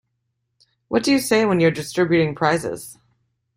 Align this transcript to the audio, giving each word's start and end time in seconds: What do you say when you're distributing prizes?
What 0.87 1.03
do 1.03 1.11
you 1.11 1.19
say 1.19 1.45
when 1.45 1.59
you're 1.59 1.69
distributing 1.69 2.33
prizes? 2.33 2.97